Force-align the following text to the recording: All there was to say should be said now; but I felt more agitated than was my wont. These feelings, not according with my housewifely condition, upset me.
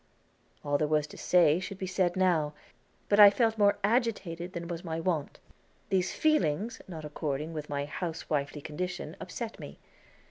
All 0.65 0.79
there 0.79 0.87
was 0.87 1.05
to 1.05 1.15
say 1.19 1.59
should 1.59 1.77
be 1.77 1.85
said 1.85 2.15
now; 2.15 2.55
but 3.07 3.19
I 3.19 3.29
felt 3.29 3.59
more 3.59 3.77
agitated 3.83 4.53
than 4.53 4.67
was 4.67 4.83
my 4.83 4.99
wont. 4.99 5.37
These 5.89 6.13
feelings, 6.15 6.81
not 6.87 7.05
according 7.05 7.53
with 7.53 7.69
my 7.69 7.85
housewifely 7.85 8.61
condition, 8.61 9.15
upset 9.19 9.59
me. 9.59 9.77